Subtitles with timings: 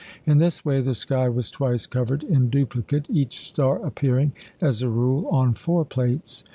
[0.25, 4.89] In this way the sky was twice covered in duplicate, each star appearing, as a
[4.89, 6.43] rule, on four plates.